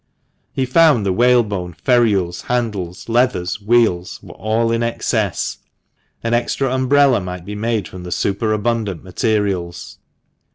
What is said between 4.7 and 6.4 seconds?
in excess. An